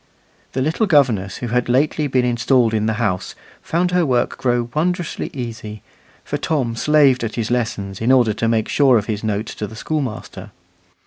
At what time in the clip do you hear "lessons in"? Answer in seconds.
7.51-8.11